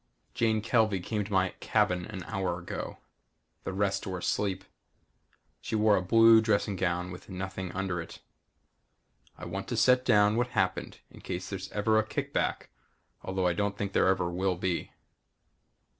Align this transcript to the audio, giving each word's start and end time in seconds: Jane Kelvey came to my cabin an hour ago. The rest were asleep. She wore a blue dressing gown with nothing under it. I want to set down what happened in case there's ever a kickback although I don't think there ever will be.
Jane 0.33 0.61
Kelvey 0.63 0.99
came 0.99 1.23
to 1.23 1.31
my 1.31 1.49
cabin 1.59 2.05
an 2.07 2.23
hour 2.23 2.57
ago. 2.57 2.97
The 3.65 3.71
rest 3.71 4.07
were 4.07 4.17
asleep. 4.17 4.63
She 5.59 5.75
wore 5.75 5.95
a 5.95 6.01
blue 6.01 6.41
dressing 6.41 6.75
gown 6.75 7.11
with 7.11 7.29
nothing 7.29 7.71
under 7.73 8.01
it. 8.01 8.19
I 9.37 9.45
want 9.45 9.67
to 9.67 9.77
set 9.77 10.03
down 10.03 10.37
what 10.37 10.47
happened 10.47 11.01
in 11.11 11.21
case 11.21 11.51
there's 11.51 11.71
ever 11.71 11.99
a 11.99 12.03
kickback 12.03 12.69
although 13.21 13.45
I 13.45 13.53
don't 13.53 13.77
think 13.77 13.93
there 13.93 14.07
ever 14.07 14.27
will 14.27 14.55
be. 14.55 14.91